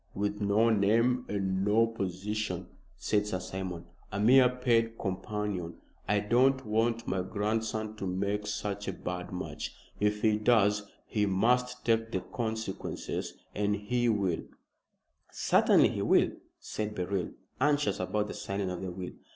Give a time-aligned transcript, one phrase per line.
[0.15, 2.65] "With no name and no position,"
[2.97, 5.75] said Sir Simon, "a mere paid companion.
[6.07, 9.75] I don't want my grandson to make such a bad match.
[9.99, 13.35] If he does, he must take the consequences.
[13.53, 14.45] And he will"
[15.31, 17.29] "Certainly he will," said Beryl,
[17.59, 19.11] anxious about the signing of the will.